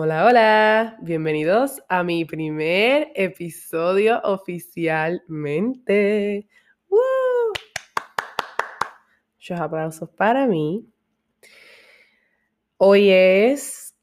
[0.00, 6.46] Hola, hola, bienvenidos a mi primer episodio oficialmente.
[9.38, 10.88] Muchos aplausos para mí.
[12.76, 13.96] Hoy es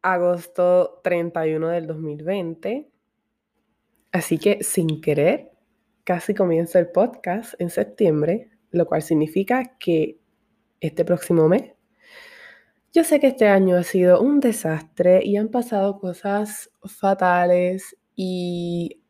[0.00, 2.88] agosto 31 del 2020,
[4.12, 5.50] así que sin querer,
[6.04, 10.20] casi comienza el podcast en septiembre, lo cual significa que
[10.78, 11.75] este próximo mes
[12.96, 19.02] yo sé que este año ha sido un desastre y han pasado cosas fatales y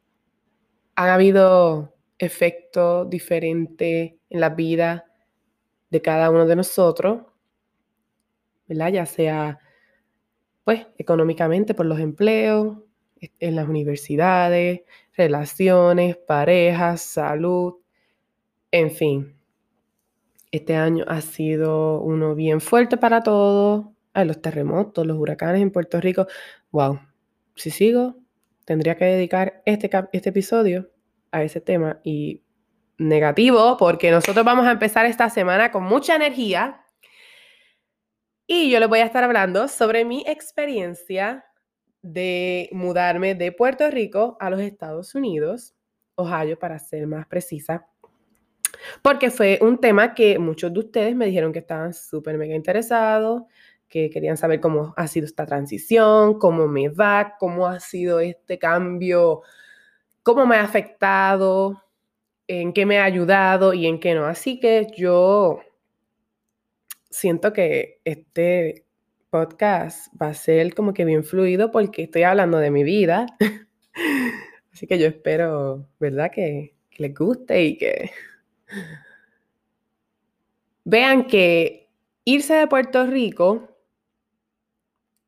[0.97, 5.05] han habido efectos diferentes en la vida
[5.91, 7.23] de cada uno de nosotros.
[8.69, 9.61] Ya sea,
[10.64, 12.78] pues, económicamente por los empleos,
[13.39, 14.80] en las universidades,
[15.16, 17.77] relaciones, parejas, salud,
[18.73, 19.36] en fin.
[20.50, 23.86] Este año ha sido uno bien fuerte para todos.
[24.14, 26.27] los terremotos, los huracanes en Puerto Rico.
[26.70, 27.00] Wow.
[27.55, 28.16] Si sigo,
[28.64, 30.91] tendría que dedicar este, este episodio
[31.30, 32.00] a ese tema.
[32.05, 32.42] Y
[32.98, 36.84] negativo, porque nosotros vamos a empezar esta semana con mucha energía.
[38.47, 41.44] Y yo les voy a estar hablando sobre mi experiencia
[42.03, 45.75] de mudarme de Puerto Rico a los Estados Unidos,
[46.14, 47.88] Ohio para ser más precisa
[49.03, 53.43] porque fue un tema que muchos de ustedes me dijeron que estaban súper mega interesados,
[53.89, 58.59] que querían saber cómo ha sido esta transición, cómo me va, cómo ha sido este
[58.59, 59.43] cambio,
[60.23, 61.83] cómo me ha afectado,
[62.48, 64.27] en qué me ha ayudado y en qué no.
[64.27, 65.61] Así que yo
[67.11, 68.84] siento que este
[69.31, 73.27] podcast va a ser como que bien fluido porque estoy hablando de mi vida.
[74.73, 76.31] Así que yo espero, ¿verdad?
[76.31, 78.11] Que, que les guste y que
[80.84, 81.91] Vean que
[82.25, 83.69] irse de Puerto Rico,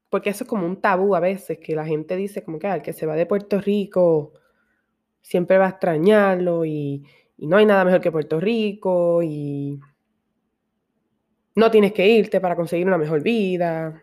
[0.09, 2.83] porque eso es como un tabú a veces, que la gente dice como que al
[2.83, 4.33] que se va de Puerto Rico
[5.21, 7.05] siempre va a extrañarlo y,
[7.37, 9.81] y no hay nada mejor que Puerto Rico y
[11.55, 14.03] no tienes que irte para conseguir una mejor vida.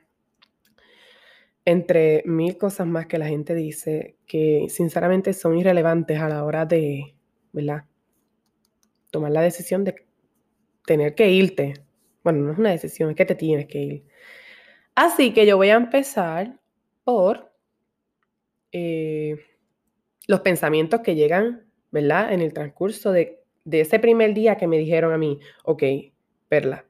[1.63, 6.65] Entre mil cosas más que la gente dice que sinceramente son irrelevantes a la hora
[6.65, 7.15] de,
[7.53, 7.85] ¿verdad?
[9.15, 9.95] Tomar la decisión de
[10.85, 11.85] tener que irte.
[12.21, 14.05] Bueno, no es una decisión, es que te tienes que ir.
[14.93, 16.59] Así que yo voy a empezar
[17.05, 17.49] por
[18.73, 19.37] eh,
[20.27, 22.33] los pensamientos que llegan, ¿verdad?
[22.33, 25.83] En el transcurso de, de ese primer día que me dijeron a mí, ok,
[26.49, 26.85] Perla,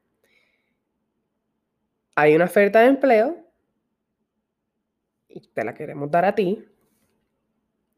[2.16, 3.38] hay una oferta de empleo
[5.30, 6.66] y te la queremos dar a ti.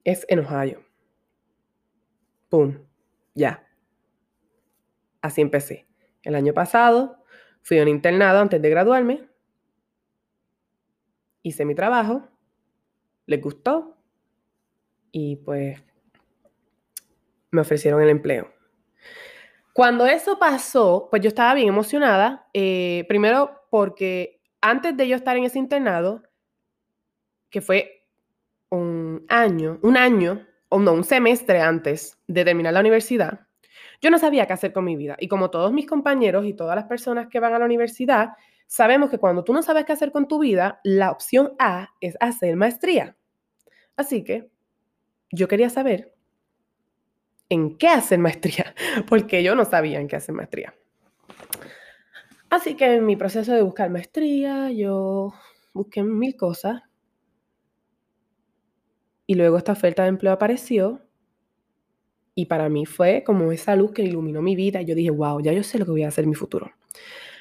[0.04, 0.84] Es en Ohio.
[2.50, 2.78] Pum,
[3.34, 3.67] ya.
[5.28, 5.86] Así empecé.
[6.24, 7.22] El año pasado
[7.62, 9.28] fui a un internado antes de graduarme.
[11.42, 12.30] Hice mi trabajo.
[13.26, 13.98] Les gustó.
[15.12, 15.84] Y pues
[17.52, 18.54] me ofrecieron el empleo.
[19.74, 22.48] Cuando eso pasó, pues yo estaba bien emocionada.
[22.54, 26.24] Eh, primero porque antes de yo estar en ese internado,
[27.50, 28.08] que fue
[28.70, 33.47] un año, un año, o no, un semestre antes de terminar la universidad,
[34.02, 35.18] yo no sabía qué hacer con mi vida.
[35.20, 38.34] Y como todos mis compañeros y todas las personas que van a la universidad,
[38.68, 42.16] sabemos que cuando tú no sabes qué hacer con tu vida, la opción A es
[42.20, 43.16] hacer maestría.
[43.96, 44.50] Así que
[45.32, 46.14] yo quería saber
[47.50, 48.76] en qué hacer maestría,
[49.08, 50.74] porque yo no sabía en qué hacer maestría.
[52.50, 55.34] Así que en mi proceso de buscar maestría, yo
[55.74, 56.84] busqué mil cosas.
[59.26, 61.02] Y luego esta oferta de empleo apareció
[62.38, 64.84] y para mí fue como esa luz que iluminó mi vida.
[64.84, 66.72] Yo dije, wow, ya yo sé lo que voy a hacer mi futuro.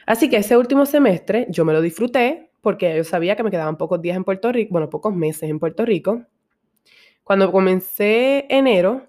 [0.06, 3.76] Así que ese último semestre yo me lo disfruté porque yo sabía que me quedaban
[3.76, 6.24] pocos días en Puerto Rico, bueno, pocos meses en Puerto Rico.
[7.24, 9.06] Cuando comencé enero,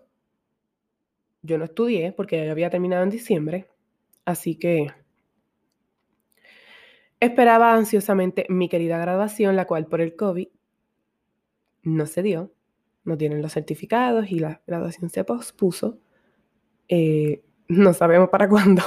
[1.42, 3.70] yo no estudié porque ya había terminado en diciembre.
[4.26, 4.92] Así que
[7.22, 10.50] esperaba ansiosamente mi querida graduación, la cual por el COVID
[11.84, 12.52] no se dio
[13.08, 15.98] no tienen los certificados y la graduación se pospuso.
[16.90, 18.84] Eh, no sabemos para cuándo.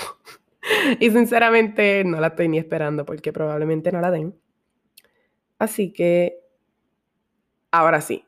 [1.00, 4.38] y sinceramente no la estoy ni esperando porque probablemente no la den.
[5.58, 6.38] Así que,
[7.70, 8.24] ahora sí.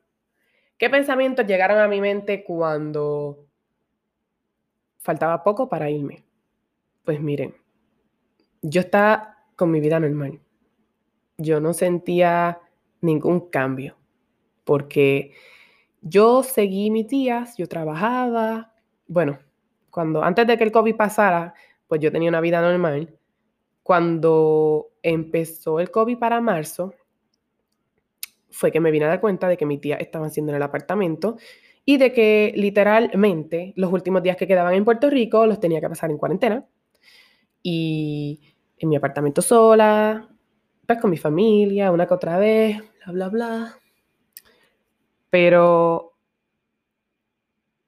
[0.79, 3.47] ¿Qué pensamientos llegaron a mi mente cuando
[4.99, 6.25] faltaba poco para irme?
[7.05, 7.55] Pues miren,
[8.63, 10.41] yo estaba con mi vida normal.
[11.37, 12.61] Yo no sentía
[13.01, 13.97] ningún cambio
[14.65, 15.33] porque
[16.03, 18.75] yo seguí mis días, yo trabajaba,
[19.07, 19.39] bueno,
[19.91, 21.55] cuando antes de que el COVID pasara,
[21.87, 23.17] pues yo tenía una vida normal.
[23.83, 26.95] Cuando empezó el COVID para marzo,
[28.51, 30.63] fue que me vine a dar cuenta de que mi tía estaba haciendo en el
[30.63, 31.37] apartamento
[31.85, 35.89] y de que literalmente los últimos días que quedaban en Puerto Rico los tenía que
[35.89, 36.67] pasar en cuarentena.
[37.63, 38.41] Y
[38.79, 40.29] en mi apartamento sola,
[40.87, 43.82] pues con mi familia, una que otra vez, bla, bla, bla.
[45.33, 46.13] Pero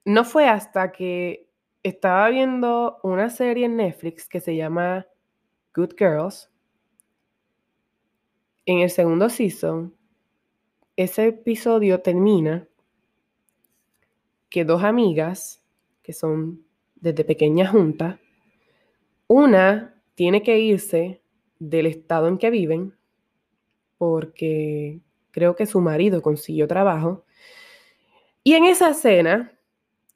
[0.06, 1.50] no fue hasta que
[1.82, 5.06] estaba viendo una serie en Netflix que se llama
[5.75, 6.50] Good Girls.
[8.64, 9.94] En el segundo season,
[10.96, 12.67] ese episodio termina
[14.49, 15.62] que dos amigas,
[16.02, 16.64] que son
[16.94, 18.19] desde pequeñas juntas,
[19.26, 21.20] una tiene que irse
[21.58, 22.94] del estado en que viven
[23.99, 27.26] porque creo que su marido consiguió trabajo.
[28.44, 29.50] Y en esa escena,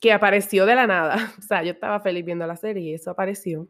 [0.01, 3.11] que apareció de la nada, o sea, yo estaba feliz viendo la serie y eso
[3.11, 3.67] apareció,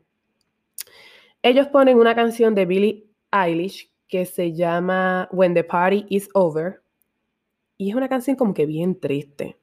[1.42, 6.82] ellos ponen una canción de Billie Eilish que se llama When the Party is Over.
[7.76, 9.56] Y es una canción como que bien triste.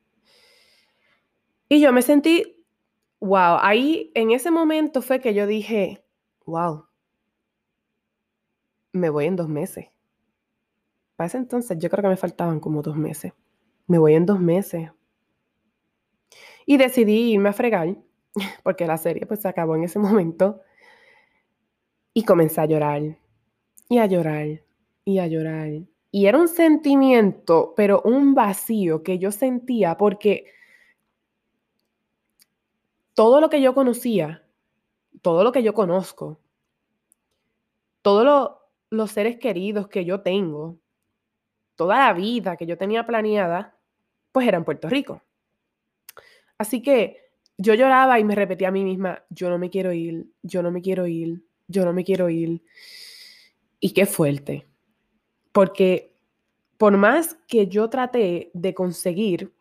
[1.68, 2.64] Y yo me sentí,
[3.20, 6.06] wow, ahí en ese momento fue que yo dije,
[6.46, 6.86] wow,
[8.94, 9.88] me voy en dos meses.
[11.18, 13.34] Para ese entonces yo creo que me faltaban como dos meses.
[13.88, 14.92] Me voy en dos meses.
[16.66, 17.96] Y decidí irme a fregar,
[18.64, 20.62] porque la serie pues se acabó en ese momento.
[22.14, 23.02] Y comencé a llorar,
[23.90, 24.64] y a llorar,
[25.04, 25.70] y a llorar.
[26.12, 30.46] Y era un sentimiento, pero un vacío que yo sentía porque
[33.14, 34.46] todo lo que yo conocía,
[35.22, 36.40] todo lo que yo conozco,
[38.02, 38.52] todos
[38.90, 40.78] los seres queridos que yo tengo,
[41.76, 43.75] toda la vida que yo tenía planeada,
[44.36, 45.24] pues era en Puerto Rico.
[46.58, 50.30] Así que yo lloraba y me repetía a mí misma, yo no me quiero ir,
[50.44, 52.62] yo no me quiero ir, yo no me quiero ir.
[53.80, 54.68] Y qué fuerte.
[55.54, 56.18] Porque
[56.76, 59.54] por más que yo traté de conseguir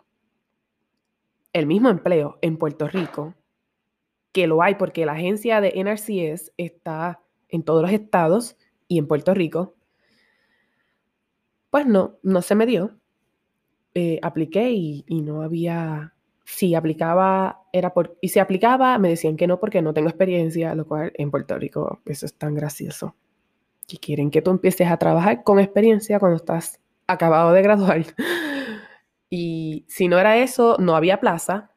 [1.53, 3.33] el mismo empleo en Puerto Rico,
[4.33, 8.57] que lo hay porque la agencia de NRCS está en todos los estados
[8.89, 9.77] y en Puerto Rico,
[11.71, 12.99] pues no, no se me dio.
[13.95, 16.15] Eh, apliqué y, y, no había,
[16.45, 20.75] si aplicaba, era por, y si aplicaba, me decían que no porque no tengo experiencia,
[20.75, 23.15] lo cual en Puerto Rico eso es tan gracioso.
[23.87, 28.05] Que quieren que tú empieces a trabajar con experiencia cuando estás acabado de graduar.
[29.37, 31.75] Y si no era eso, no había plaza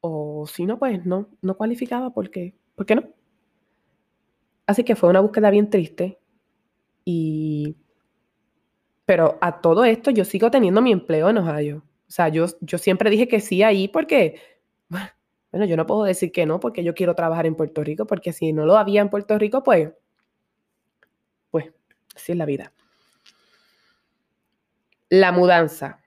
[0.00, 3.04] o si no, pues no, no cualificaba porque, ¿por qué no?
[4.66, 6.18] Así que fue una búsqueda bien triste
[7.04, 7.76] y...
[9.10, 11.82] Pero a todo esto yo sigo teniendo mi empleo en Ohio.
[12.06, 14.40] O sea, yo, yo siempre dije que sí ahí porque,
[15.50, 18.32] bueno, yo no puedo decir que no porque yo quiero trabajar en Puerto Rico, porque
[18.32, 19.90] si no lo había en Puerto Rico, pues,
[21.50, 21.72] pues,
[22.14, 22.72] así es la vida.
[25.08, 25.98] La mudanza.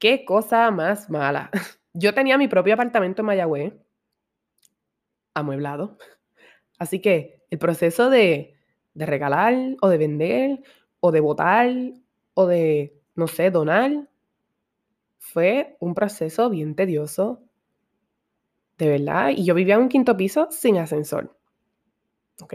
[0.00, 1.48] Qué cosa más mala.
[1.92, 3.72] Yo tenía mi propio apartamento en Mayagüez,
[5.32, 5.96] amueblado.
[6.76, 8.56] Así que el proceso de,
[8.94, 10.60] de regalar o de vender
[11.06, 11.70] o de votar
[12.32, 14.08] o de, no sé, donar,
[15.18, 17.42] fue un proceso bien tedioso,
[18.78, 19.28] de verdad.
[19.36, 21.36] Y yo vivía en un quinto piso sin ascensor.
[22.40, 22.54] ¿Ok?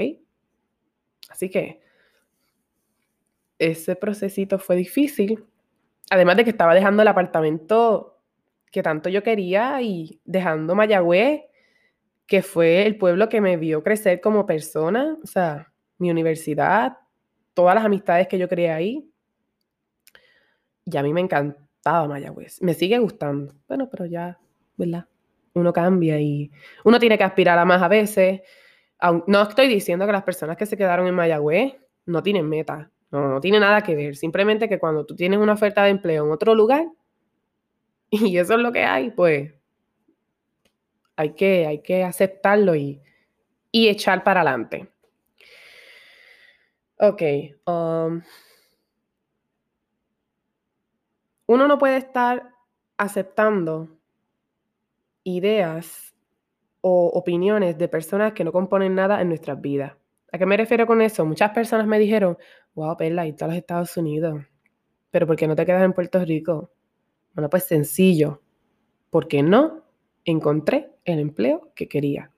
[1.29, 1.79] Así que
[3.59, 5.45] ese procesito fue difícil.
[6.09, 8.17] Además de que estaba dejando el apartamento
[8.71, 11.43] que tanto yo quería y dejando Mayagüez,
[12.25, 16.97] que fue el pueblo que me vio crecer como persona, o sea, mi universidad,
[17.59, 19.11] todas las amistades que yo creé ahí.
[20.85, 22.61] Y a mí me encantaba Mayagüez.
[22.61, 23.53] Me sigue gustando.
[23.67, 24.39] Bueno, pero ya,
[24.77, 25.07] ¿verdad?
[25.53, 26.49] Uno cambia y
[26.85, 28.39] uno tiene que aspirar a más a veces.
[29.27, 31.75] No estoy diciendo que las personas que se quedaron en Mayagüez
[32.05, 32.89] no tienen meta.
[33.11, 34.15] No, no tiene nada que ver.
[34.15, 36.87] Simplemente que cuando tú tienes una oferta de empleo en otro lugar,
[38.09, 39.51] y eso es lo que hay, pues
[41.17, 43.01] hay que, hay que aceptarlo y,
[43.73, 44.87] echar para adelante.
[46.99, 47.21] Ok.
[47.65, 48.21] Um,
[51.47, 52.51] uno no puede estar
[52.97, 53.87] aceptando
[55.23, 56.13] ideas
[56.81, 59.93] o opiniones de personas que no componen nada en nuestras vidas.
[60.31, 61.25] ¿A qué me refiero con eso?
[61.25, 62.37] Muchas personas me dijeron,
[62.75, 64.43] wow, Perla, ahí está los Estados Unidos,
[65.09, 66.71] pero ¿por qué no te quedas en Puerto Rico?
[67.33, 68.41] Bueno, pues sencillo,
[69.09, 69.83] porque no
[70.25, 72.31] encontré el empleo que quería.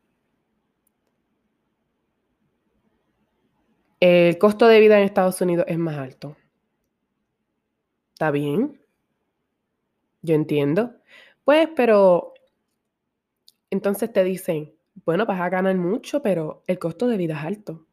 [4.02, 6.36] El costo de vida en Estados Unidos es más alto.
[8.14, 8.82] ¿Está bien?
[10.24, 10.96] Yo entiendo.
[11.46, 12.34] Pues, pero
[13.70, 14.74] entonces te dicen,
[15.06, 17.86] bueno, vas a ganar mucho, pero el costo de vida es alto.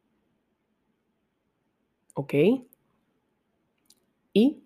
[2.15, 2.35] ¿Ok?
[4.33, 4.63] ¿Y?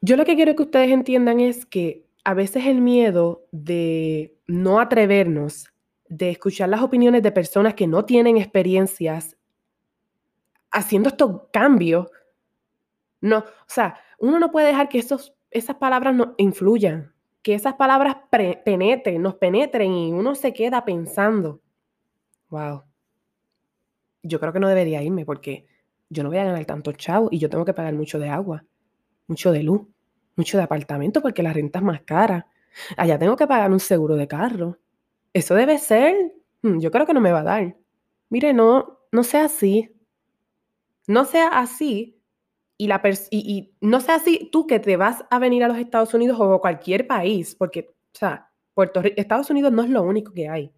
[0.00, 4.78] Yo lo que quiero que ustedes entiendan es que a veces el miedo de no
[4.78, 5.72] atrevernos,
[6.08, 9.36] de escuchar las opiniones de personas que no tienen experiencias
[10.70, 12.08] haciendo estos cambios,
[13.20, 17.74] no, o sea, uno no puede dejar que esos, esas palabras nos influyan, que esas
[17.74, 21.60] palabras penetren, nos penetren y uno se queda pensando,
[22.50, 22.82] wow,
[24.22, 25.66] yo creo que no debería irme porque
[26.08, 28.64] yo no voy a ganar tanto chavo y yo tengo que pagar mucho de agua,
[29.26, 29.82] mucho de luz,
[30.36, 32.46] mucho de apartamento porque la renta es más cara.
[32.96, 34.78] Allá tengo que pagar un seguro de carro.
[35.36, 37.76] Eso debe ser, hmm, yo creo que no me va a dar.
[38.30, 39.94] Mire, no, no sea así.
[41.06, 42.22] No sea así
[42.78, 46.14] y, la y, no sea así tú que te vas a venir a los Estados
[46.14, 50.32] Unidos o a cualquier país, porque, o sea, Puerto Estados Unidos no es lo único
[50.32, 50.72] que hay.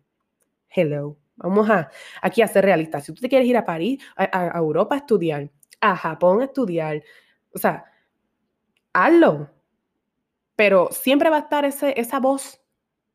[0.70, 1.16] Hello.
[1.36, 1.88] Vamos a
[2.20, 3.04] aquí a ser realistas.
[3.04, 7.00] Si tú te quieres ir a París, a, Europa a estudiar, a Japón a estudiar,
[7.54, 7.84] o sea,
[8.92, 9.50] hazlo.
[10.56, 12.60] Pero siempre va a estar ese, esa voz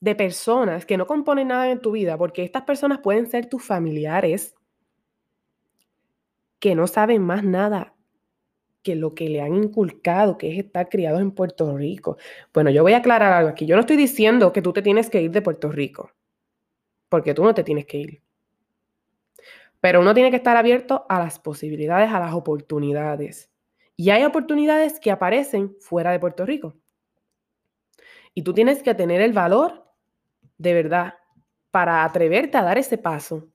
[0.03, 3.63] de personas que no componen nada en tu vida, porque estas personas pueden ser tus
[3.63, 4.53] familiares
[6.59, 7.95] que no saben más nada
[8.81, 12.17] que lo que le han inculcado, que es estar criados en Puerto Rico.
[12.53, 13.65] Bueno, yo voy a aclarar algo aquí.
[13.65, 16.11] Yo no estoy diciendo que tú te tienes que ir de Puerto Rico
[17.07, 18.21] porque tú no te tienes que ir.
[19.79, 23.49] Pero uno tiene que estar abierto a las posibilidades, a las oportunidades.
[23.95, 26.75] Y hay oportunidades que aparecen fuera de Puerto Rico.
[28.33, 29.82] Y tú tienes que tener el valor,
[30.63, 31.13] de verdad,
[31.69, 33.49] para atreverte a dar ese paso.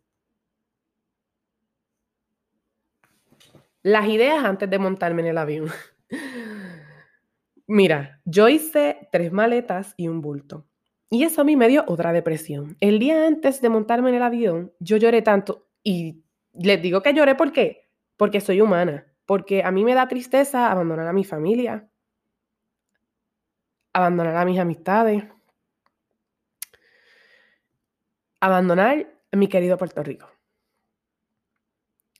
[3.82, 5.68] Las ideas antes de montarme en el avión.
[7.66, 10.66] Mira, yo hice tres maletas y un bulto.
[11.10, 12.76] Y eso a mí me dio otra depresión.
[12.80, 17.14] El día antes de montarme en el avión, yo lloré tanto y les digo que
[17.14, 17.88] lloré ¿por qué?
[18.18, 21.88] Porque soy humana, porque a mí me da tristeza abandonar a mi familia,
[23.94, 25.24] abandonar a mis amistades,
[28.40, 30.30] abandonar mi querido Puerto Rico.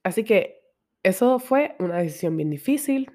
[0.02, 0.62] Así que
[1.02, 3.10] eso fue una decisión bien difícil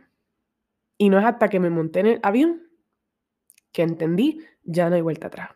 [0.98, 2.70] y no es hasta que me monté en el avión
[3.72, 5.50] que entendí, ya no hay vuelta atrás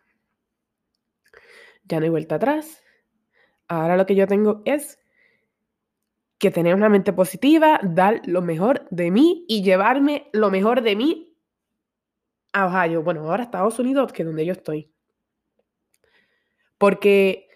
[1.88, 2.82] ya no hay vuelta atrás.
[3.66, 4.98] Ahora lo que yo tengo es
[6.38, 10.94] que tener una mente positiva, dar lo mejor de mí y llevarme lo mejor de
[10.94, 11.36] mí
[12.52, 13.02] a Ohio.
[13.02, 14.92] Bueno, ahora Estados Unidos, que es donde yo estoy.
[16.78, 17.48] Porque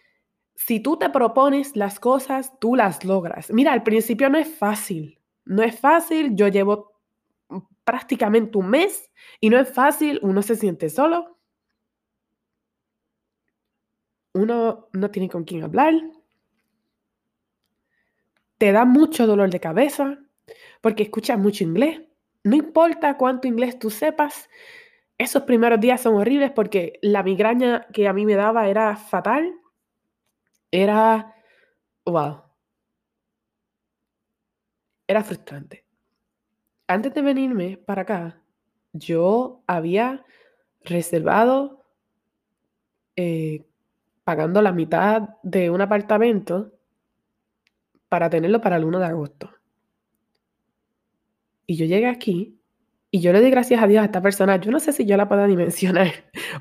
[0.55, 3.51] si tú te propones las cosas, tú las logras.
[3.53, 5.19] Mira, al principio no es fácil.
[5.45, 6.37] No es fácil.
[6.37, 6.93] Yo llevo
[7.85, 9.11] prácticamente un mes
[9.41, 10.19] y no es fácil.
[10.23, 11.39] Uno se siente solo
[14.35, 15.95] uno no tiene con quién hablar,
[18.59, 20.19] te da mucho dolor de cabeza
[20.81, 22.01] porque escuchas mucho inglés.
[22.45, 24.49] No importa cuánto inglés tú sepas,
[25.23, 29.53] esos primeros días son horribles porque la migraña que a mí me daba era fatal.
[30.71, 31.35] Era,
[32.07, 32.43] wow,
[35.07, 35.85] era frustrante.
[36.87, 38.43] Antes de venirme para acá,
[38.93, 40.25] yo había
[40.83, 41.85] reservado
[43.17, 43.67] eh,
[44.25, 46.73] pagando la mitad de un apartamento
[48.09, 49.51] para tenerlo para el 1 de agosto.
[51.67, 52.62] Y yo llegué aquí
[53.15, 54.57] y yo le di gracias a Dios a esta persona.
[54.57, 56.11] Yo no sé si yo la puedo ni mencionar,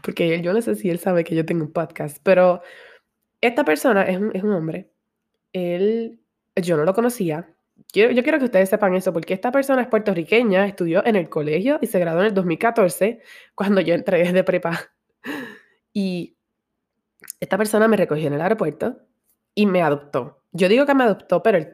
[0.03, 2.62] porque yo no sé si él sabe que yo tengo un podcast, pero
[3.39, 4.91] esta persona es un, es un hombre.
[5.53, 6.20] Él,
[6.55, 7.55] yo no lo conocía.
[7.93, 11.29] Yo, yo quiero que ustedes sepan eso, porque esta persona es puertorriqueña, estudió en el
[11.29, 13.22] colegio y se graduó en el 2014,
[13.55, 14.79] cuando yo entré desde prepa.
[15.93, 16.38] Y
[17.41, 19.01] esta persona me recogió en el aeropuerto
[19.53, 20.41] y me adoptó.
[20.53, 21.67] Yo digo que me adoptó, pero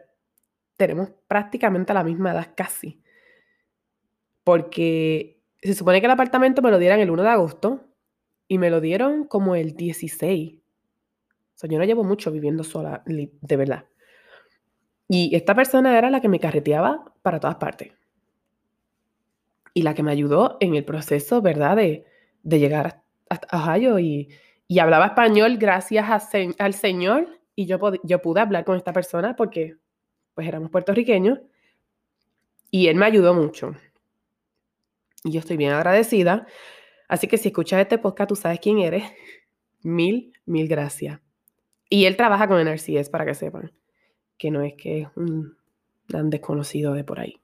[0.75, 3.03] tenemos prácticamente la misma edad casi.
[4.47, 7.81] Porque se supone que el apartamento me lo dieran el 1 de agosto
[8.47, 10.53] y me lo dieron como el 16.
[10.57, 10.61] O
[11.53, 13.83] sea, yo no llevo mucho viviendo sola, de verdad.
[15.09, 17.91] Y esta persona era la que me carreteaba para todas partes.
[19.73, 21.75] Y la que me ayudó en el proceso, ¿verdad?
[21.75, 22.05] De,
[22.41, 24.29] de llegar a Ohio y,
[24.69, 26.05] y hablaba español gracias
[26.57, 29.75] al Señor y yo, yo pude hablar con esta persona porque
[30.35, 31.39] pues éramos puertorriqueños
[32.71, 33.75] y él me ayudó mucho.
[35.27, 36.47] Y yo estoy bien agradecida.
[37.07, 39.03] Así que si escuchas este podcast, tú sabes quién eres.
[39.83, 41.19] Mil, mil gracias.
[41.89, 43.71] Y él trabaja con NRCS para que sepan
[44.37, 45.57] que no es que es un
[46.07, 47.41] tan desconocido de por ahí.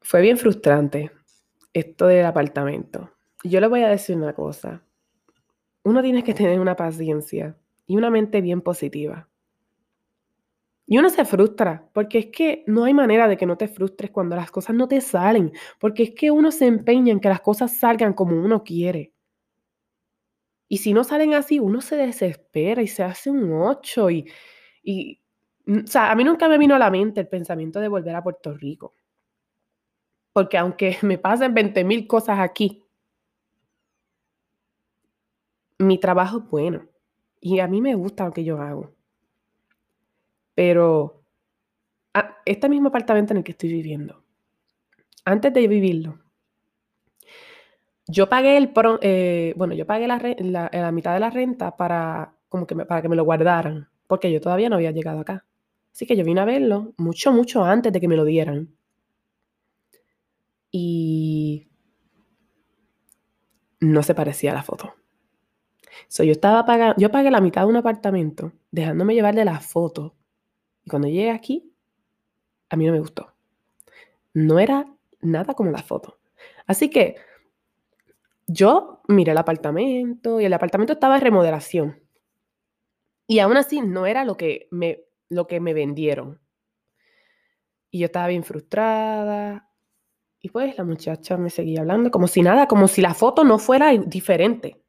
[0.00, 1.10] Fue bien frustrante
[1.72, 3.12] esto del apartamento
[3.44, 4.82] yo le voy a decir una cosa.
[5.82, 7.56] Uno tiene que tener una paciencia
[7.86, 9.28] y una mente bien positiva.
[10.86, 14.10] Y uno se frustra, porque es que no hay manera de que no te frustres
[14.10, 17.40] cuando las cosas no te salen, porque es que uno se empeña en que las
[17.40, 19.12] cosas salgan como uno quiere.
[20.68, 24.26] Y si no salen así, uno se desespera y se hace un ocho y,
[24.82, 25.20] y,
[25.66, 28.22] o sea, a mí nunca me vino a la mente el pensamiento de volver a
[28.22, 28.94] Puerto Rico.
[30.34, 32.82] Porque aunque me pasen 20 mil cosas aquí,
[35.78, 36.88] mi trabajo es bueno.
[37.40, 38.94] Y a mí me gusta lo que yo hago.
[40.54, 41.24] Pero
[42.44, 44.22] este mismo apartamento en el que estoy viviendo,
[45.24, 46.18] antes de vivirlo,
[48.06, 50.18] yo pagué el eh, bueno, yo pagué la,
[50.72, 54.40] la, mitad de la renta para como que para que me lo guardaran, porque yo
[54.40, 55.46] todavía no había llegado acá.
[55.92, 58.74] Así que yo vine a verlo mucho, mucho antes de que me lo dieran.
[60.70, 61.68] Y
[63.80, 64.94] no se parecía a la foto.
[66.08, 69.60] So, yo estaba pagando, yo pagué la mitad de un apartamento, dejándome llevar de la
[69.60, 70.14] foto.
[70.84, 71.72] Y cuando llegué aquí,
[72.70, 73.32] a mí no me gustó.
[74.34, 74.86] No era
[75.20, 76.18] nada como la foto.
[76.66, 77.16] Así que
[78.46, 82.02] yo miré el apartamento y el apartamento estaba en remodelación.
[83.26, 86.40] Y aún así no era lo que me, lo que me vendieron.
[87.90, 89.68] Y yo estaba bien frustrada.
[90.40, 93.58] Y pues la muchacha me seguía hablando como si nada, como si la foto no
[93.58, 94.82] fuera diferente.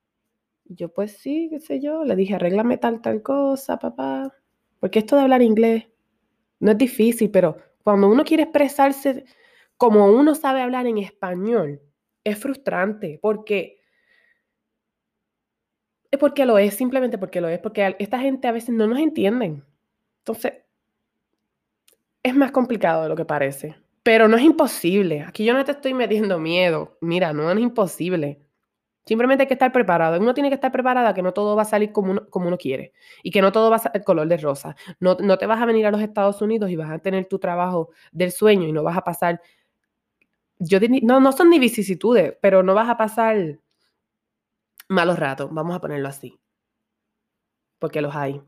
[0.66, 4.34] yo pues sí, qué sé yo, le dije, arréglame tal, tal cosa, papá.
[4.84, 5.86] Porque esto de hablar inglés
[6.60, 9.24] no es difícil, pero cuando uno quiere expresarse
[9.78, 11.82] como uno sabe hablar en español,
[12.22, 13.80] es frustrante porque
[16.12, 19.00] es porque lo es, simplemente porque lo es, porque esta gente a veces no nos
[19.00, 19.63] entienden.
[20.18, 20.52] Entonces,
[22.22, 25.22] es más complicado de lo que parece, pero no es imposible.
[25.22, 26.98] Aquí yo no te estoy metiendo miedo.
[27.00, 28.42] Mira, no es imposible.
[29.06, 30.20] Simplemente hay que estar preparado.
[30.20, 32.58] Uno tiene que estar preparado que no todo va a salir como uno, como uno
[32.58, 34.76] quiere y que no todo va a ser el color de rosa.
[35.00, 37.38] No, no te vas a venir a los Estados Unidos y vas a tener tu
[37.40, 39.42] trabajo del sueño y no vas a pasar.
[40.58, 43.60] Yo no, no son ni vicisitudes, pero no vas a pasar
[44.88, 46.39] malos ratos, vamos a ponerlo así.
[47.80, 48.42] Porque los hay.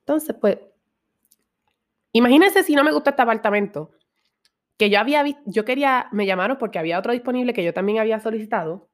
[0.00, 0.58] Entonces, pues,
[2.12, 3.92] imagínense si no me gusta este apartamento,
[4.76, 7.98] que yo había visto, yo quería, me llamaron porque había otro disponible que yo también
[7.98, 8.89] había solicitado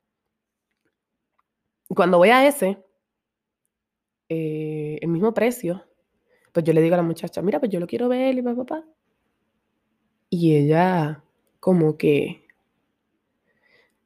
[1.95, 2.79] cuando voy a ese,
[4.29, 5.85] eh, el mismo precio,
[6.53, 8.85] pues yo le digo a la muchacha, mira, pues yo lo quiero ver y papá.
[10.31, 11.23] Y ella
[11.61, 12.47] como que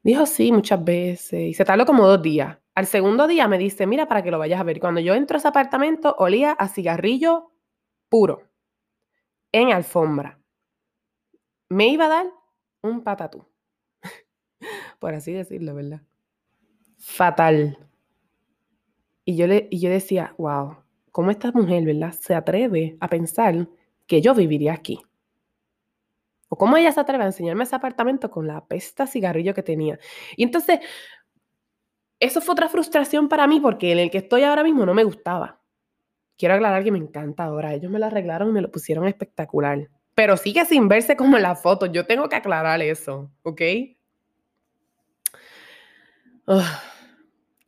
[0.03, 2.59] dijo sí muchas veces y se tardó como dos días.
[2.75, 4.81] Al segundo día me dice, mira, para que lo vayas a ver.
[4.81, 7.53] Cuando yo entro a ese apartamento, olía a cigarrillo
[8.09, 8.49] puro,
[9.53, 10.41] en alfombra.
[11.69, 12.27] Me iba a dar
[12.83, 13.47] un patatú,
[14.99, 16.03] por así decirlo, ¿verdad?
[17.01, 17.79] Fatal.
[19.25, 20.77] Y yo, le, y yo decía, wow,
[21.11, 23.69] ¿cómo esta mujer, verdad, se atreve a pensar
[24.07, 25.01] que yo viviría aquí?
[26.49, 29.99] ¿O cómo ella se atreve a enseñarme ese apartamento con la pesta cigarrillo que tenía?
[30.37, 30.81] Y entonces,
[32.19, 35.05] eso fue otra frustración para mí porque en el que estoy ahora mismo no me
[35.05, 35.61] gustaba.
[36.37, 37.73] Quiero aclarar que me encanta ahora.
[37.73, 39.89] Ellos me lo arreglaron y me lo pusieron espectacular.
[40.15, 41.87] Pero sigue sin verse como en la foto.
[41.87, 43.61] Yo tengo que aclarar eso, ¿ok?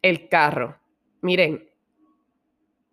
[0.02, 0.78] El carro.
[1.20, 1.68] Miren,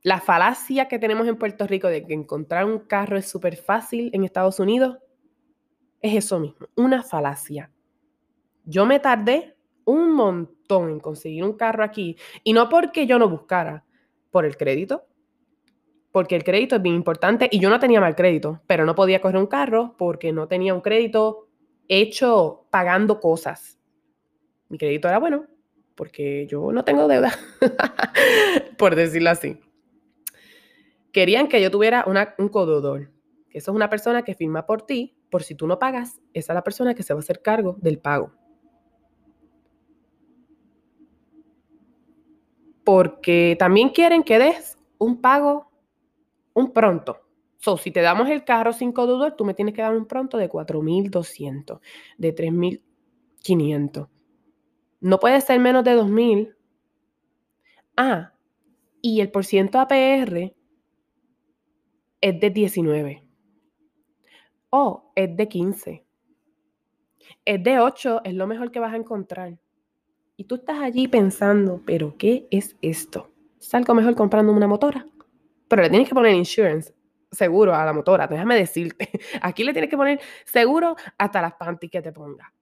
[0.03, 4.09] la falacia que tenemos en Puerto Rico de que encontrar un carro es súper fácil
[4.13, 4.97] en Estados Unidos
[6.01, 7.71] es eso mismo, una falacia.
[8.63, 13.27] Yo me tardé un montón en conseguir un carro aquí y no porque yo no
[13.27, 13.83] buscara,
[14.31, 15.05] por el crédito,
[16.11, 19.21] porque el crédito es bien importante y yo no tenía mal crédito, pero no podía
[19.21, 21.47] coger un carro porque no tenía un crédito
[21.87, 23.79] hecho pagando cosas.
[24.69, 25.47] Mi crédito era bueno,
[25.99, 27.37] porque yo no tengo deuda,
[28.77, 29.59] por decirlo así.
[31.11, 32.05] Querían que yo tuviera
[32.37, 33.11] un cododor,
[33.49, 36.53] que eso es una persona que firma por ti, por si tú no pagas, esa
[36.53, 38.31] es la persona que se va a hacer cargo del pago.
[42.85, 45.69] Porque también quieren que des un pago,
[46.53, 47.19] un pronto.
[47.57, 50.37] So, si te damos el carro sin cododor, tú me tienes que dar un pronto
[50.37, 51.81] de 4.200,
[52.17, 54.07] de 3.500.
[55.01, 56.55] No puede ser menos de 2000.
[57.95, 58.33] Ah,
[59.01, 60.53] y el porciento APR
[62.21, 63.23] es de 19.
[64.71, 66.05] O es de 15.
[67.45, 69.57] Es de 8, es lo mejor que vas a encontrar.
[70.35, 73.31] Y tú estás allí pensando, pero ¿qué es esto?
[73.57, 75.05] Salgo mejor comprando una motora.
[75.67, 76.93] Pero le tienes que poner insurance,
[77.31, 79.09] seguro a la motora, déjame decirte.
[79.41, 82.53] Aquí le tienes que poner seguro hasta las panties que te ponga.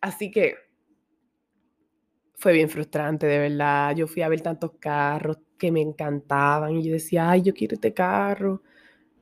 [0.00, 0.54] Así que
[2.40, 3.94] fue bien frustrante, de verdad.
[3.94, 7.74] Yo fui a ver tantos carros que me encantaban y yo decía, ay, yo quiero
[7.74, 8.62] este carro.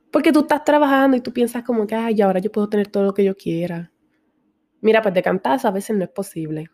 [0.09, 3.03] Porque tú estás trabajando y tú piensas como que, ay, ahora yo puedo tener todo
[3.03, 3.91] lo que yo quiera.
[4.79, 6.69] Mira, pues de cantazo a veces no es posible.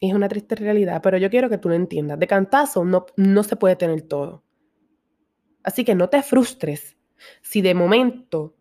[0.00, 2.20] Es una triste realidad, pero yo quiero que tú lo entiendas.
[2.20, 4.44] De cantazo no, no se puede tener todo.
[5.64, 6.96] Así que no te frustres
[7.40, 8.54] si de momento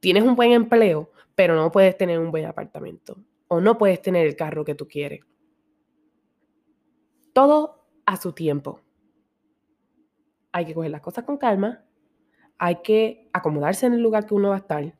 [0.00, 4.26] tienes un buen empleo, pero no puedes tener un buen apartamento o no puedes tener
[4.26, 5.20] el carro que tú quieres.
[7.32, 8.80] Todo a su tiempo.
[10.52, 11.84] Hay que coger las cosas con calma,
[12.58, 14.94] hay que acomodarse en el lugar que uno va a estar.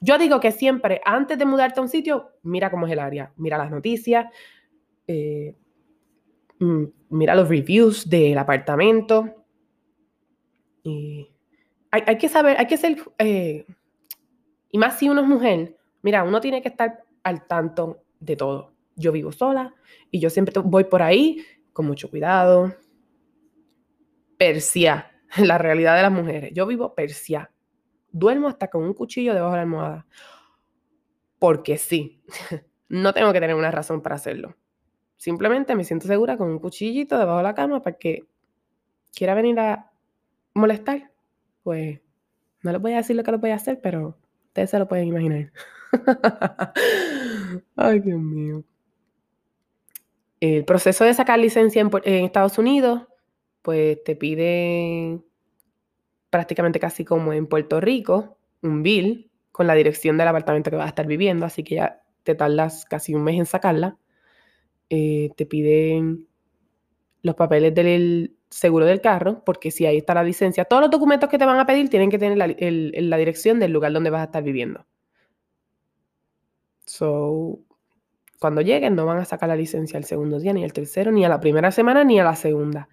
[0.00, 3.32] Yo digo que siempre, antes de mudarte a un sitio, mira cómo es el área,
[3.36, 4.26] mira las noticias,
[5.06, 5.54] eh,
[6.58, 9.44] mm, mira los reviews del apartamento.
[10.82, 11.30] Y
[11.90, 13.66] hay, que saber, hay que ser, eh,
[14.70, 18.72] y más si uno es mujer, mira, uno tiene que estar al tanto de todo.
[19.00, 19.74] Yo vivo sola
[20.10, 22.74] y yo siempre voy por ahí con mucho cuidado.
[24.36, 26.50] Persia, la realidad de las mujeres.
[26.52, 27.50] Yo vivo persia.
[28.12, 30.06] Duermo hasta con un cuchillo debajo de la almohada.
[31.38, 32.22] Porque sí,
[32.88, 34.56] no tengo que tener una razón para hacerlo.
[35.16, 38.24] Simplemente me siento segura con un cuchillito debajo de la cama para que
[39.14, 39.90] quiera venir a
[40.54, 41.10] molestar.
[41.62, 42.00] Pues
[42.62, 44.88] no les voy a decir lo que les voy a hacer, pero ustedes se lo
[44.88, 45.52] pueden imaginar.
[47.76, 48.64] Ay, Dios mío.
[50.40, 53.02] El proceso de sacar licencia en, Estados Unidos,
[53.62, 55.20] pues te pide
[56.30, 60.86] prácticamente casi como en Puerto Rico, un bill con la dirección del apartamento que vas
[60.86, 63.98] a estar viviendo, así que ya te tardas casi un mes en sacarla.
[64.88, 66.26] Eh, te piden
[67.22, 71.28] los papeles del seguro del carro, porque si ahí está la licencia, todos los documentos
[71.28, 74.22] que te van a pedir tienen que tener la, la dirección del lugar donde vas
[74.22, 74.86] a estar viviendo.
[76.86, 77.60] So,
[78.40, 81.24] cuando lleguen no van a sacar la licencia el segundo día, ni el tercero, ni
[81.24, 82.88] a la primera semana, ni a la segunda.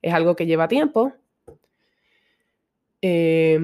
[0.00, 1.12] Es algo que lleva tiempo,
[3.04, 3.58] eh,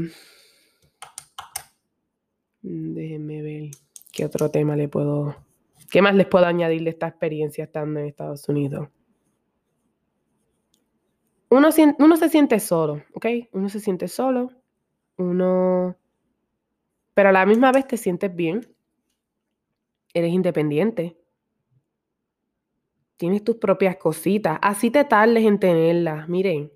[2.60, 3.70] déjenme ver
[4.12, 5.36] qué otro tema le puedo.
[5.90, 8.88] ¿Qué más les puedo añadir de esta experiencia estando en Estados Unidos?
[11.50, 13.26] Uno, uno se siente solo, ¿ok?
[13.52, 14.50] Uno se siente solo,
[15.16, 15.96] uno.
[17.14, 18.74] Pero a la misma vez te sientes bien.
[20.12, 21.17] Eres independiente.
[23.18, 24.58] Tienes tus propias cositas.
[24.62, 26.28] Así te tardes en tenerlas.
[26.28, 26.72] Miren,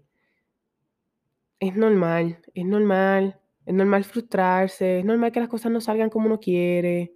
[1.61, 6.27] es normal, es normal, es normal frustrarse, es normal que las cosas no salgan como
[6.27, 7.15] uno quiere.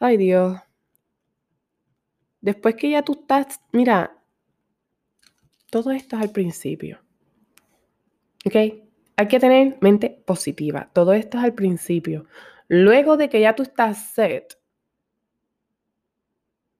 [0.00, 0.58] Ay Dios.
[2.40, 4.18] Después que ya tú estás, mira,
[5.70, 6.98] todo esto es al principio.
[8.44, 8.54] ¿Ok?
[9.16, 10.90] Hay que tener mente positiva.
[10.92, 12.26] Todo esto es al principio.
[12.66, 14.58] Luego de que ya tú estás set,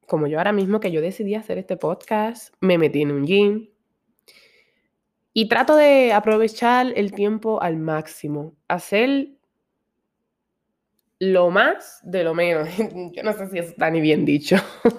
[0.07, 3.69] como yo ahora mismo que yo decidí hacer este podcast, me metí en un gym,
[5.37, 9.31] y trato de aprovechar el tiempo al máximo, hacer
[11.19, 12.69] lo más de lo menos.
[13.13, 14.57] Yo no sé si eso está ni bien dicho.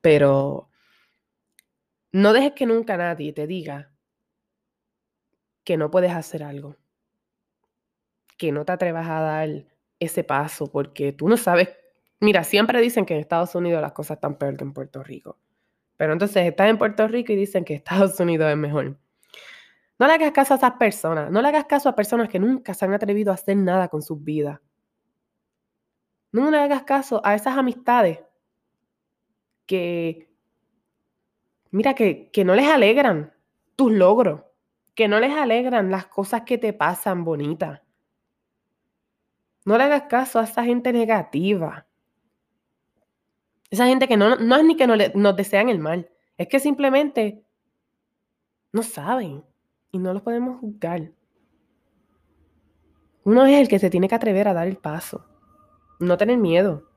[0.00, 0.68] Pero
[2.10, 3.92] no dejes que nunca nadie te diga
[5.62, 6.76] que no puedes hacer algo.
[8.36, 9.66] Que no te atrevas a dar
[10.00, 11.68] ese paso porque tú no sabes.
[12.20, 15.38] Mira, siempre dicen que en Estados Unidos las cosas están peor que en Puerto Rico.
[15.96, 18.98] Pero entonces estás en Puerto Rico y dicen que Estados Unidos es mejor.
[19.98, 21.30] No le hagas caso a esas personas.
[21.30, 24.02] No le hagas caso a personas que nunca se han atrevido a hacer nada con
[24.02, 24.60] sus vidas.
[26.32, 28.20] No le hagas caso a esas amistades
[29.66, 30.30] que,
[31.70, 33.34] mira, que, que no les alegran
[33.76, 34.42] tus logros,
[34.94, 37.82] que no les alegran las cosas que te pasan bonitas.
[39.64, 41.86] No le hagas caso a esa gente negativa.
[43.70, 46.58] Esa gente que no, no es ni que no nos desean el mal, es que
[46.58, 47.44] simplemente
[48.72, 49.44] no saben
[49.92, 51.12] y no los podemos juzgar.
[53.24, 55.26] Uno es el que se tiene que atrever a dar el paso,
[56.00, 56.90] no tener miedo.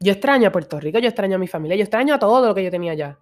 [0.00, 2.54] Yo extraño a Puerto Rico, yo extraño a mi familia, yo extraño a todo lo
[2.54, 3.18] que yo tenía allá.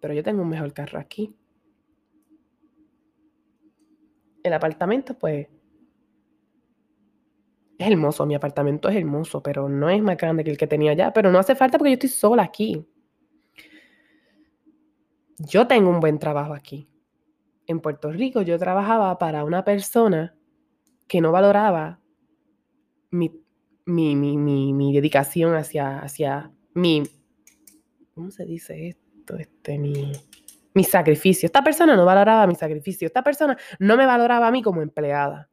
[0.00, 1.34] Pero yo tengo un mejor carro aquí.
[4.42, 5.48] El apartamento, pues,
[7.78, 10.92] es hermoso, mi apartamento es hermoso, pero no es más grande que el que tenía
[10.92, 11.12] allá.
[11.12, 12.86] Pero no hace falta porque yo estoy sola aquí.
[15.38, 16.88] Yo tengo un buen trabajo aquí.
[17.66, 20.34] En Puerto Rico yo trabajaba para una persona
[21.06, 22.00] que no valoraba
[23.10, 23.32] mi,
[23.84, 27.02] mi, dedicación hacia, hacia mi...
[28.14, 29.36] ¿Cómo se dice esto?
[29.36, 30.12] Este, mi,
[30.72, 31.46] mi sacrificio.
[31.46, 33.06] Esta persona no valoraba mi sacrificio.
[33.06, 35.50] Esta persona no me valoraba a mí como empleada.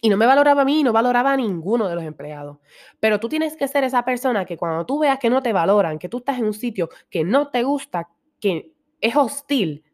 [0.00, 2.58] Y no me valoraba a mí, no valoraba a ninguno de los empleados.
[3.00, 5.98] Pero tú tienes que ser esa persona que cuando tú veas que no te valoran,
[5.98, 8.08] que tú estás en un sitio que no te gusta,
[8.40, 9.84] que es hostil,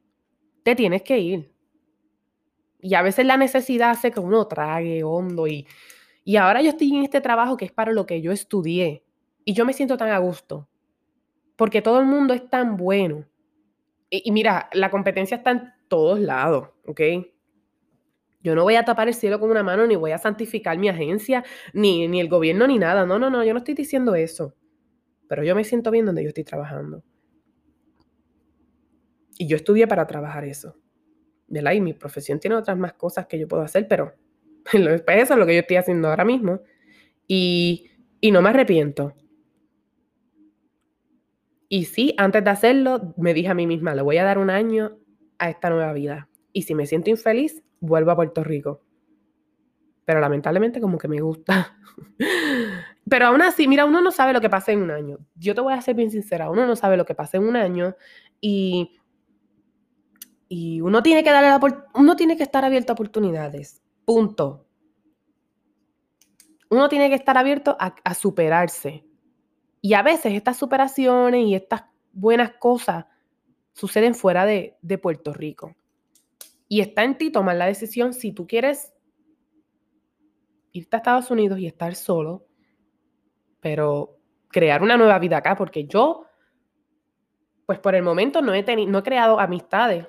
[0.63, 1.53] te tienes que ir.
[2.81, 5.67] Y a veces la necesidad hace que uno trague hondo y,
[6.25, 9.05] y ahora yo estoy en este trabajo que es para lo que yo estudié
[9.45, 10.69] y yo me siento tan a gusto
[11.57, 13.25] porque todo el mundo es tan bueno.
[14.11, 17.01] Y, y mira, la competencia está en todos lados, ¿ok?
[18.47, 20.89] Yo no voy a tapar el cielo con una mano, ni voy a santificar mi
[20.89, 23.05] agencia, ni, ni el gobierno, ni nada.
[23.05, 24.55] No, no, no, yo no estoy diciendo eso.
[25.27, 27.03] Pero yo me siento bien donde yo estoy trabajando.
[29.37, 30.77] Y yo estudié para trabajar eso.
[31.49, 31.73] ¿Verdad?
[31.73, 34.15] Y mi profesión tiene otras más cosas que yo puedo hacer, pero
[34.73, 36.61] eso es lo que yo estoy haciendo ahora mismo.
[37.27, 39.13] Y, y no me arrepiento.
[41.69, 44.51] Y sí, antes de hacerlo, me dije a mí misma, le voy a dar un
[44.51, 45.01] año
[45.37, 46.29] a esta nueva vida.
[46.57, 48.81] Y si me siento infeliz, vuelvo a Puerto Rico.
[50.07, 51.77] Pero lamentablemente como que me gusta.
[53.11, 55.19] Pero aún así, mira, uno no sabe lo que pasa en un año.
[55.35, 57.57] Yo te voy a ser bien sincera, uno no sabe lo que pasa en un
[57.57, 57.95] año
[58.41, 58.99] y,
[60.49, 63.83] y uno, tiene que darle la, uno tiene que estar abierto a oportunidades.
[64.07, 64.67] Punto.
[66.71, 69.05] Uno tiene que estar abierto a, a superarse.
[69.83, 71.83] Y a veces estas superaciones y estas
[72.15, 73.05] buenas cosas
[73.75, 75.77] suceden fuera de, de Puerto Rico.
[76.69, 78.93] Y está en ti tomar la decisión si tú quieres
[80.73, 82.47] irte a Estados Unidos y estar solo,
[83.61, 86.25] pero crear una nueva vida acá, porque yo,
[87.67, 90.07] pues por el momento no he, no he creado amistades,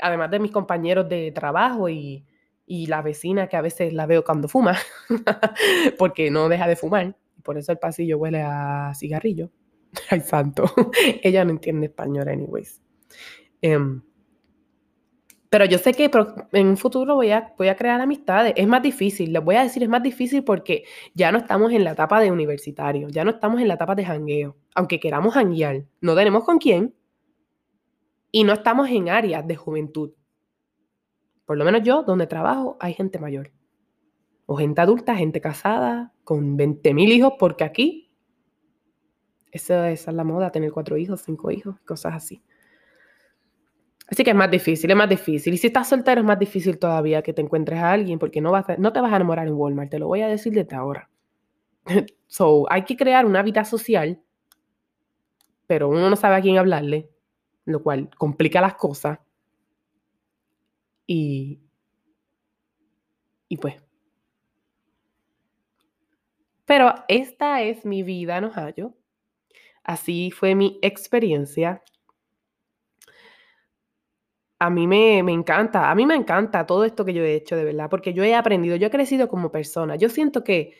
[0.00, 2.24] además de mis compañeros de trabajo y,
[2.66, 4.76] y la vecina que a veces la veo cuando fuma,
[5.98, 9.50] porque no deja de fumar, por eso el pasillo huele a cigarrillo.
[10.10, 10.64] Ay, santo.
[11.22, 12.80] Ella no entiende español, anyways.
[13.62, 14.02] Um,
[15.56, 16.10] pero yo sé que
[16.52, 18.52] en un futuro voy a, crear amistades.
[18.58, 21.82] Es más difícil, les voy a decir, es más difícil porque ya no estamos en
[21.82, 24.58] la etapa de universitario, ya no estamos en la etapa de jangueo.
[24.74, 26.94] Aunque queramos janguear, no tenemos con quién
[28.30, 30.12] y no estamos en áreas de juventud.
[31.46, 33.50] Por lo menos yo, donde trabajo, hay gente mayor.
[34.44, 38.12] O gente adulta, gente casada, con 20 mil hijos, porque aquí
[39.52, 42.42] esa, esa es la moda, tener cuatro hijos, cinco hijos, cosas así.
[44.08, 45.54] Así que es más difícil, es más difícil.
[45.54, 48.52] Y si estás soltero es más difícil todavía que te encuentres a alguien porque no,
[48.52, 51.10] vas no te vas a enamorar en Walmart, te lo voy a decir desde ahora.
[52.26, 54.20] so, hay que crear una vida social,
[55.66, 57.10] pero uno no sabe a quién hablarle,
[57.64, 59.18] lo cual complica las cosas.
[61.08, 61.60] Y,
[63.48, 63.76] y pues.
[66.64, 68.94] Pero esta es mi vida no hallo.
[69.82, 71.82] Así fue mi experiencia
[74.58, 77.64] a mí me, encanta, a mí me encanta todo esto que yo he hecho de
[77.64, 79.96] verdad, porque yo he aprendido, yo he crecido como persona.
[79.96, 80.74] Yo siento que,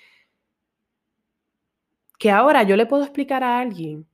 [2.18, 4.06] que ahora yo le puedo explicar a alguien,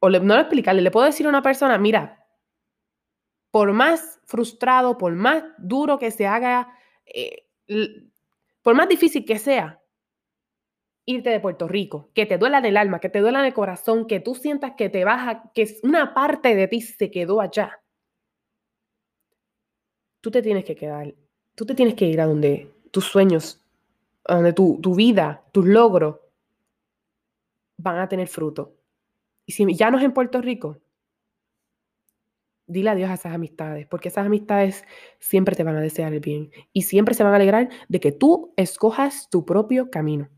[0.00, 2.26] o no explicarle, le puedo decir a una persona, mira,
[3.50, 7.46] por más frustrado, por más duro que se haga, eh,
[8.62, 9.80] por más difícil que sea,
[11.04, 14.06] irte de Puerto Rico, que te duela del alma, que te duela en el corazón,
[14.06, 17.81] que tú sientas que te baja, que una parte de ti se quedó allá
[20.22, 21.14] tú te tienes que quedar,
[21.54, 23.60] tú te tienes que ir a donde tus sueños,
[24.24, 26.16] a donde tu, tu vida, tus logros
[27.76, 28.74] van a tener fruto.
[29.44, 30.78] Y si ya no es en Puerto Rico,
[32.66, 34.84] dile adiós a esas amistades, porque esas amistades
[35.18, 38.12] siempre te van a desear el bien y siempre se van a alegrar de que
[38.12, 40.30] tú escojas tu propio camino.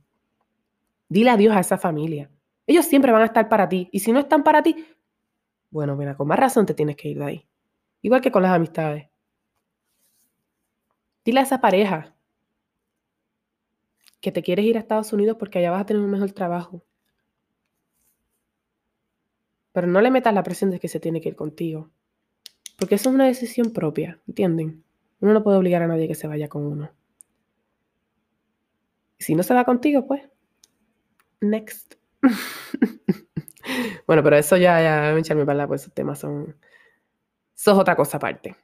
[1.09, 2.31] Dile adiós a esa familia.
[2.67, 3.91] Ellos siempre van a estar para ti.
[3.93, 4.87] Y si no están para ti,
[5.71, 7.47] bueno, mira, con más razón te tienes que ir de ahí.
[8.01, 9.14] Igual que con las amistades.
[11.25, 12.15] Dile a esa pareja
[14.21, 16.83] que te quieres ir a Estados Unidos porque allá vas a tener un mejor trabajo.
[19.73, 21.91] Pero no le metas la presión de que se tiene que ir contigo.
[22.79, 24.85] Porque eso es una decisión propia, ¿entienden?
[25.21, 26.91] Uno no puede obligar a nadie que se vaya con uno.
[29.19, 30.23] Si no se va contigo, pues,
[31.41, 31.95] next.
[34.07, 36.57] bueno, pero eso ya, ya, me echarme para pues esos temas son,
[37.57, 38.57] eso es otra cosa aparte.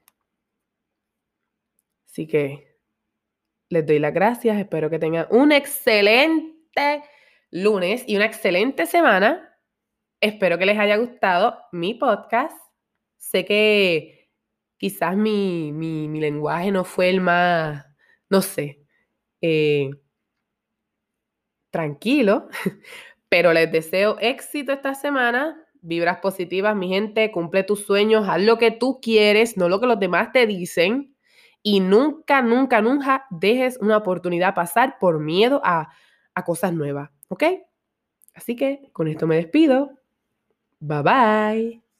[2.10, 2.76] Así que
[3.68, 4.58] les doy las gracias.
[4.58, 7.04] Espero que tengan un excelente
[7.50, 9.56] lunes y una excelente semana.
[10.20, 12.56] Espero que les haya gustado mi podcast.
[13.16, 14.28] Sé que
[14.76, 15.72] quizás mi,
[16.18, 17.86] lenguaje no fue el más,
[18.28, 18.82] no sé,
[19.40, 19.90] eh,
[21.70, 22.48] tranquilo,
[23.28, 25.64] pero les deseo éxito esta semana.
[25.82, 29.86] Vibras positivas, mi gente, cumple tus sueños, haz lo que tú quieres, no lo que
[29.86, 31.14] los demás te dicen
[31.62, 35.90] y nunca, nunca, nunca dejes una oportunidad pasar por miedo a,
[36.34, 37.44] a cosas nuevas, ¿ok?
[38.34, 39.90] Así que con esto me despido.
[40.80, 41.82] Bye bye.